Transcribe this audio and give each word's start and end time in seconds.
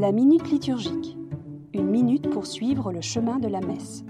La 0.00 0.12
minute 0.12 0.50
liturgique. 0.50 1.18
Une 1.74 1.90
minute 1.90 2.30
pour 2.30 2.46
suivre 2.46 2.90
le 2.90 3.02
chemin 3.02 3.38
de 3.38 3.48
la 3.48 3.60
messe. 3.60 4.02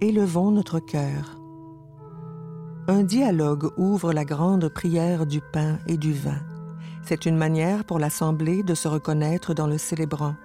Élevons 0.00 0.52
notre 0.52 0.78
cœur. 0.78 1.40
Un 2.86 3.02
dialogue 3.02 3.72
ouvre 3.76 4.12
la 4.12 4.24
grande 4.24 4.68
prière 4.68 5.26
du 5.26 5.40
pain 5.52 5.80
et 5.88 5.96
du 5.96 6.12
vin. 6.12 6.38
C'est 7.02 7.26
une 7.26 7.36
manière 7.36 7.82
pour 7.84 7.98
l'Assemblée 7.98 8.62
de 8.62 8.76
se 8.76 8.86
reconnaître 8.86 9.54
dans 9.54 9.66
le 9.66 9.76
célébrant. 9.76 10.36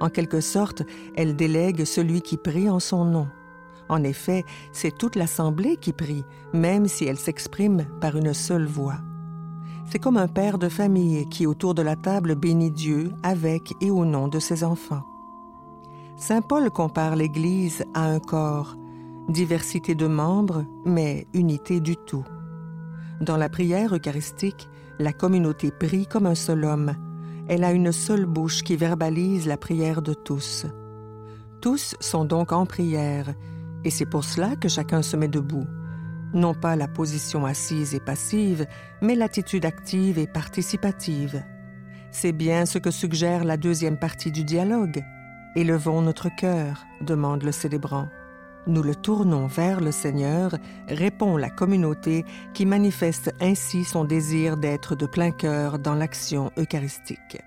En 0.00 0.08
quelque 0.08 0.40
sorte, 0.40 0.80
elle 1.14 1.36
délègue 1.36 1.84
celui 1.84 2.22
qui 2.22 2.38
prie 2.38 2.70
en 2.70 2.80
son 2.80 3.04
nom. 3.04 3.28
En 3.88 4.02
effet, 4.02 4.44
c'est 4.72 4.96
toute 4.96 5.16
l'Assemblée 5.16 5.76
qui 5.76 5.92
prie, 5.92 6.24
même 6.52 6.86
si 6.86 7.04
elle 7.04 7.18
s'exprime 7.18 7.86
par 8.00 8.16
une 8.16 8.32
seule 8.32 8.66
voix. 8.66 8.96
C'est 9.90 9.98
comme 9.98 10.16
un 10.16 10.28
père 10.28 10.58
de 10.58 10.68
famille 10.68 11.26
qui, 11.28 11.46
autour 11.46 11.74
de 11.74 11.82
la 11.82 11.96
table, 11.96 12.34
bénit 12.34 12.70
Dieu 12.70 13.12
avec 13.22 13.72
et 13.80 13.90
au 13.90 14.04
nom 14.04 14.28
de 14.28 14.38
ses 14.38 14.64
enfants. 14.64 15.04
Saint 16.16 16.42
Paul 16.42 16.70
compare 16.70 17.16
l'Église 17.16 17.84
à 17.92 18.04
un 18.04 18.20
corps, 18.20 18.76
diversité 19.28 19.94
de 19.94 20.06
membres, 20.06 20.64
mais 20.84 21.26
unité 21.34 21.80
du 21.80 21.96
tout. 21.96 22.24
Dans 23.20 23.36
la 23.36 23.48
prière 23.48 23.94
eucharistique, 23.94 24.68
la 24.98 25.12
communauté 25.12 25.70
prie 25.70 26.06
comme 26.06 26.26
un 26.26 26.34
seul 26.34 26.64
homme. 26.64 26.94
Elle 27.48 27.64
a 27.64 27.72
une 27.72 27.92
seule 27.92 28.26
bouche 28.26 28.62
qui 28.62 28.76
verbalise 28.76 29.46
la 29.46 29.56
prière 29.56 30.02
de 30.02 30.14
tous. 30.14 30.66
Tous 31.60 31.94
sont 32.00 32.24
donc 32.24 32.52
en 32.52 32.64
prière, 32.64 33.34
et 33.84 33.90
c'est 33.90 34.06
pour 34.06 34.24
cela 34.24 34.56
que 34.56 34.68
chacun 34.68 35.02
se 35.02 35.16
met 35.16 35.28
debout. 35.28 35.66
Non 36.32 36.54
pas 36.54 36.74
la 36.74 36.88
position 36.88 37.46
assise 37.46 37.94
et 37.94 38.00
passive, 38.00 38.66
mais 39.00 39.14
l'attitude 39.14 39.64
active 39.64 40.18
et 40.18 40.26
participative. 40.26 41.44
C'est 42.10 42.32
bien 42.32 42.66
ce 42.66 42.78
que 42.78 42.90
suggère 42.90 43.44
la 43.44 43.56
deuxième 43.56 43.98
partie 43.98 44.32
du 44.32 44.44
dialogue. 44.44 45.04
Élevons 45.56 46.02
notre 46.02 46.28
cœur, 46.34 46.84
demande 47.00 47.44
le 47.44 47.52
célébrant. 47.52 48.08
Nous 48.66 48.82
le 48.82 48.94
tournons 48.94 49.46
vers 49.46 49.80
le 49.80 49.92
Seigneur, 49.92 50.56
répond 50.88 51.36
la 51.36 51.50
communauté 51.50 52.24
qui 52.54 52.66
manifeste 52.66 53.32
ainsi 53.40 53.84
son 53.84 54.04
désir 54.04 54.56
d'être 54.56 54.96
de 54.96 55.06
plein 55.06 55.30
cœur 55.30 55.78
dans 55.78 55.94
l'action 55.94 56.50
eucharistique. 56.58 57.42